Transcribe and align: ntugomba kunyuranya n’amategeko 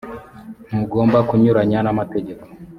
ntugomba 0.67 1.17
kunyuranya 1.29 1.79
n’amategeko 1.81 2.43